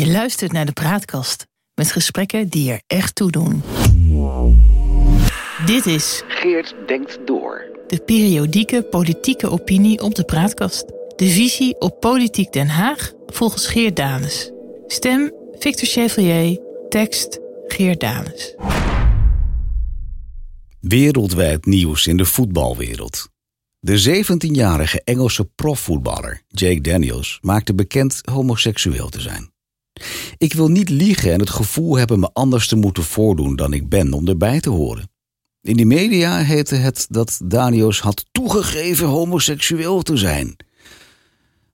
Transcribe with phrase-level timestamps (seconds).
[0.00, 3.62] Je luistert naar de Praatkast met gesprekken die er echt toe doen.
[5.66, 7.64] Dit is Geert denkt door.
[7.86, 10.84] de periodieke politieke opinie op de Praatkast.
[11.16, 14.50] De visie op Politiek Den Haag volgens Geert Danes.
[14.86, 18.54] Stem Victor Chevalier, tekst Geert Danes.
[20.80, 23.28] Wereldwijd nieuws in de voetbalwereld.
[23.78, 29.50] De 17-jarige Engelse profvoetballer Jake Daniels maakte bekend homoseksueel te zijn.
[30.38, 33.88] Ik wil niet liegen en het gevoel hebben me anders te moeten voordoen dan ik
[33.88, 35.10] ben om erbij te horen.
[35.62, 40.56] In de media heette het dat Daniels had toegegeven homoseksueel te zijn.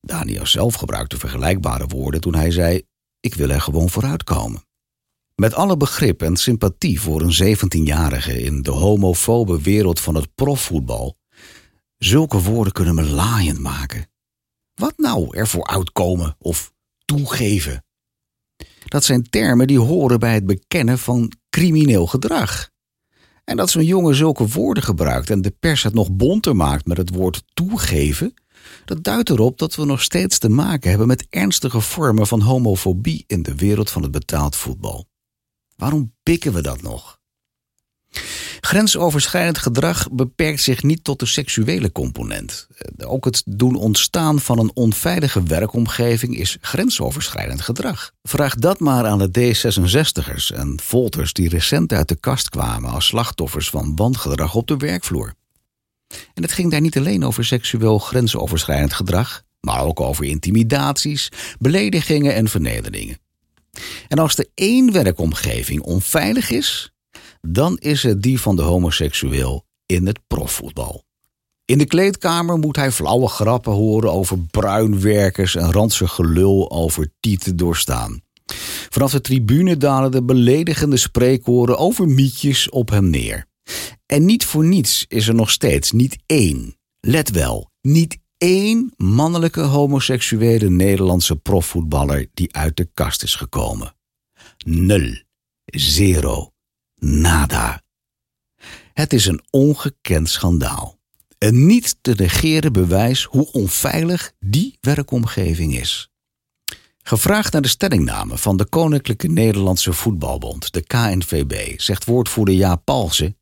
[0.00, 2.82] Daniels zelf gebruikte vergelijkbare woorden toen hij zei:
[3.20, 4.64] Ik wil er gewoon vooruitkomen.
[5.34, 11.18] Met alle begrip en sympathie voor een 17-jarige in de homofobe wereld van het profvoetbal,
[11.98, 14.10] zulke woorden kunnen me laaiend maken.
[14.74, 16.72] Wat nou ervoor uitkomen of
[17.04, 17.84] toegeven?
[18.84, 22.70] Dat zijn termen die horen bij het bekennen van crimineel gedrag.
[23.44, 26.96] En dat zo'n jongen zulke woorden gebruikt en de pers het nog bonter maakt met
[26.96, 28.34] het woord toegeven,
[28.84, 33.24] dat duidt erop dat we nog steeds te maken hebben met ernstige vormen van homofobie
[33.26, 35.06] in de wereld van het betaald voetbal.
[35.76, 37.22] Waarom pikken we dat nog?
[38.64, 42.66] Grensoverschrijdend gedrag beperkt zich niet tot de seksuele component.
[42.98, 48.12] Ook het doen ontstaan van een onveilige werkomgeving is grensoverschrijdend gedrag.
[48.22, 53.06] Vraag dat maar aan de D66'ers en Volters die recent uit de kast kwamen als
[53.06, 55.34] slachtoffers van wangedrag op de werkvloer.
[56.34, 62.34] En het ging daar niet alleen over seksueel grensoverschrijdend gedrag, maar ook over intimidaties, beledigingen
[62.34, 63.18] en vernederingen.
[64.08, 66.93] En als er één werkomgeving onveilig is,
[67.46, 71.04] dan is het die van de homoseksueel in het profvoetbal.
[71.64, 77.56] In de kleedkamer moet hij flauwe grappen horen over bruinwerkers en ranzig gelul over tieten
[77.56, 78.20] doorstaan.
[78.88, 83.46] Vanaf de tribune dalen de beledigende spreekwoorden over mietjes op hem neer.
[84.06, 89.60] En niet voor niets is er nog steeds niet één, let wel, niet één mannelijke
[89.60, 93.94] homoseksuele Nederlandse profvoetballer die uit de kast is gekomen.
[94.64, 95.22] Nul.
[95.64, 96.53] Zero.
[97.04, 97.82] Nada.
[98.92, 100.98] Het is een ongekend schandaal.
[101.38, 106.08] Een niet te negeren bewijs hoe onveilig die werkomgeving is.
[107.02, 113.38] Gevraagd naar de stellingname van de Koninklijke Nederlandse Voetbalbond, de KNVB, zegt woordvoerder Jaap Palsen: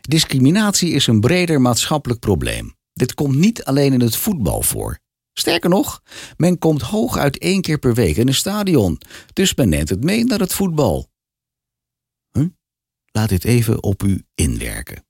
[0.00, 2.74] Discriminatie is een breder maatschappelijk probleem.
[2.92, 4.98] Dit komt niet alleen in het voetbal voor.
[5.32, 6.02] Sterker nog,
[6.36, 9.00] men komt hooguit één keer per week in een stadion,
[9.32, 11.14] dus men neemt het mee naar het voetbal.
[13.16, 15.04] Laat dit even op u inwerken.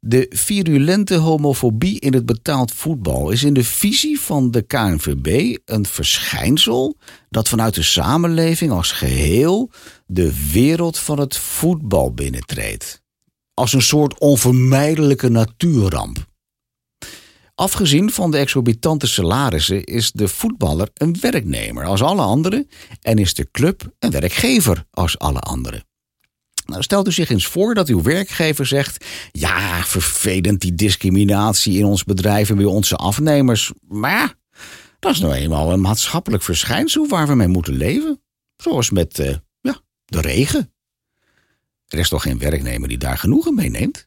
[0.00, 5.86] De virulente homofobie in het betaald voetbal is in de visie van de KNVB een
[5.86, 6.96] verschijnsel
[7.30, 9.70] dat vanuit de samenleving als geheel
[10.06, 13.02] de wereld van het voetbal binnentreedt.
[13.54, 16.26] Als een soort onvermijdelijke natuurramp.
[17.54, 22.68] Afgezien van de exorbitante salarissen is de voetballer een werknemer als alle anderen
[23.00, 25.84] en is de club een werkgever als alle anderen.
[26.64, 31.84] Nou, stelt u zich eens voor dat uw werkgever zegt: Ja, vervelend die discriminatie in
[31.84, 33.72] ons bedrijf en bij onze afnemers.
[33.88, 34.34] Maar
[34.98, 38.22] dat is nou eenmaal een maatschappelijk verschijnsel waar we mee moeten leven.
[38.56, 40.72] Zoals met uh, ja, de regen.
[41.88, 44.06] Er is toch geen werknemer die daar genoegen mee neemt?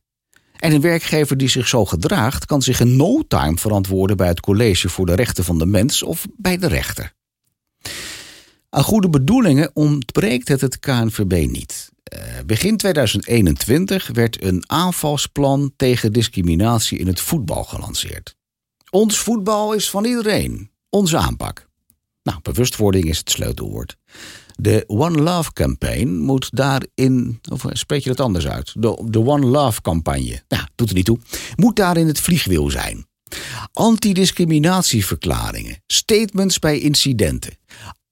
[0.60, 4.40] En een werkgever die zich zo gedraagt, kan zich in no time verantwoorden bij het
[4.40, 7.14] College voor de Rechten van de Mens of bij de rechter.
[8.70, 11.77] Aan goede bedoelingen ontbreekt het het KNVB niet.
[12.14, 18.36] Uh, begin 2021 werd een aanvalsplan tegen discriminatie in het voetbal gelanceerd.
[18.90, 20.72] Ons voetbal is van iedereen.
[20.90, 21.70] Onze aanpak.
[22.24, 23.98] Nou, bewustwording is het sleutelwoord.
[24.56, 28.74] De One Love Campaign moet daarin, of spreek je dat anders uit?
[28.74, 31.20] De, de One Love campagne, nou, doet er niet toe,
[31.56, 33.08] moet daarin het vliegwiel zijn.
[33.74, 37.58] Antidiscriminatieverklaringen, statements bij incidenten,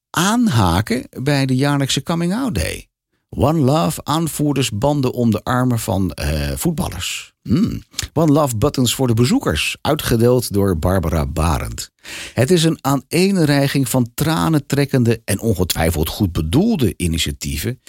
[0.10, 2.88] aanhaken bij de jaarlijkse Coming Out Day.
[3.30, 7.34] One Love aanvoerdersbanden om de armen van uh, voetballers.
[7.42, 7.84] Hmm.
[8.14, 11.92] One Love buttons voor de bezoekers, uitgedeeld door Barbara Barend.
[12.34, 17.80] Het is een aaneenreiging van tranentrekkende en ongetwijfeld goed bedoelde initiatieven.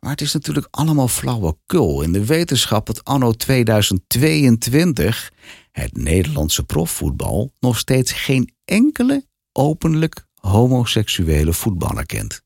[0.00, 5.32] Maar het is natuurlijk allemaal flauwekul in de wetenschap dat anno 2022
[5.72, 12.44] het Nederlandse profvoetbal nog steeds geen enkele openlijk homoseksuele voetballer kent.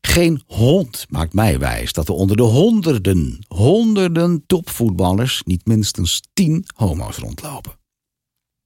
[0.00, 6.64] Geen hond maakt mij wijs dat er onder de honderden, honderden topvoetballers niet minstens tien
[6.74, 7.78] homo's rondlopen.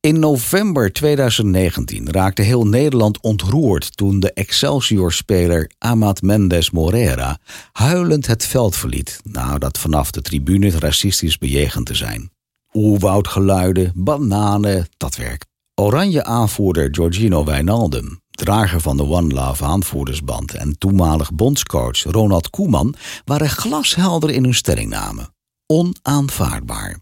[0.07, 7.39] In november 2019 raakte heel Nederland ontroerd toen de Excelsior-speler Amat Mendes Morera
[7.73, 12.31] huilend het veld verliet nadat vanaf de tribune racistisch bejegend te zijn.
[12.73, 15.45] Oerwoudgeluiden, bananen, dat werk.
[15.75, 22.95] Oranje aanvoerder Giorgino Wijnaldum, drager van de One Love aanvoerdersband en toenmalig bondscoach Ronald Koeman
[23.25, 25.33] waren glashelder in hun stellingname.
[25.67, 27.01] Onaanvaardbaar.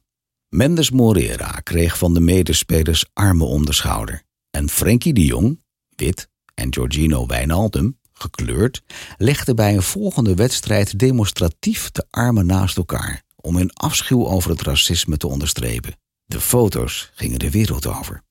[0.49, 4.23] Mendes Morera kreeg van de medespelers armen om de schouder.
[4.50, 5.62] En Frenkie de Jong,
[5.97, 8.82] wit, en Giorgino Wijnaldum, gekleurd,
[9.17, 14.62] legden bij een volgende wedstrijd demonstratief de armen naast elkaar om hun afschuw over het
[14.62, 15.99] racisme te onderstrepen.
[16.25, 18.23] De foto's gingen de wereld over.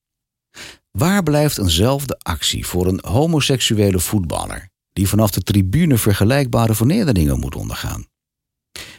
[1.00, 7.56] Waar blijft eenzelfde actie voor een homoseksuele voetballer die vanaf de tribune vergelijkbare vernederingen moet
[7.56, 8.06] ondergaan?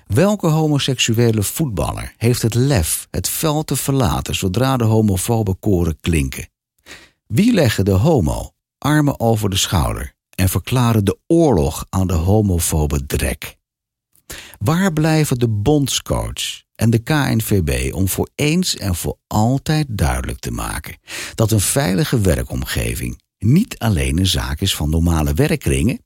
[0.06, 6.48] Welke homoseksuele voetballer heeft het lef het veld te verlaten zodra de homofobe koren klinken?
[7.26, 13.06] Wie leggen de homo armen over de schouder en verklaren de oorlog aan de homofobe
[13.06, 13.56] drek?
[14.58, 20.50] Waar blijven de bondscoach en de KNVB om voor eens en voor altijd duidelijk te
[20.50, 20.98] maken
[21.34, 26.04] dat een veilige werkomgeving niet alleen een zaak is van normale werkkringen,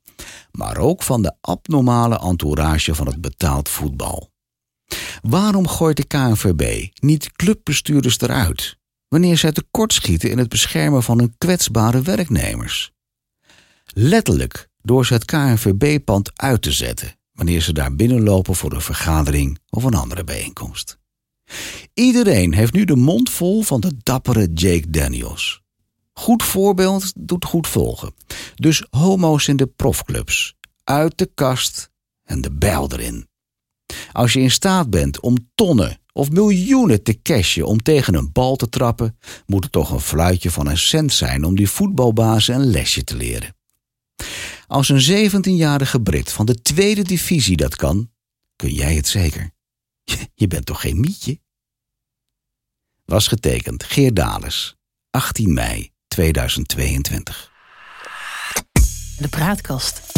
[0.51, 4.31] maar ook van de abnormale entourage van het betaald voetbal.
[5.21, 8.77] Waarom gooit de KNVB niet clubbestuurders eruit
[9.07, 12.91] wanneer zij tekortschieten in het beschermen van hun kwetsbare werknemers?
[13.93, 19.59] Letterlijk door ze het KNVB-pand uit te zetten wanneer ze daar binnenlopen voor een vergadering
[19.69, 20.97] of een andere bijeenkomst.
[21.93, 25.61] Iedereen heeft nu de mond vol van de dappere Jake Daniels.
[26.13, 28.13] Goed voorbeeld doet goed volgen.
[28.55, 30.55] Dus homo's in de profclubs.
[30.83, 31.89] Uit de kast
[32.23, 33.27] en de bijl erin.
[34.11, 38.55] Als je in staat bent om tonnen of miljoenen te cashen om tegen een bal
[38.55, 42.65] te trappen, moet het toch een fluitje van een cent zijn om die voetbalbazen een
[42.65, 43.55] lesje te leren.
[44.67, 48.11] Als een 17-jarige Brit van de tweede divisie dat kan,
[48.55, 49.51] kun jij het zeker.
[50.33, 51.39] Je bent toch geen mietje?
[53.05, 54.75] Was getekend Geert Dales,
[55.09, 57.51] 18 mei 2022.
[59.17, 60.14] De praatkast.